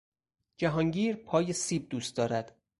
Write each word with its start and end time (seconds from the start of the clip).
جهانگیر 0.57 1.15
پای 1.15 1.53
سیب 1.53 1.89
دوست 1.89 2.15
دارد. 2.17 2.55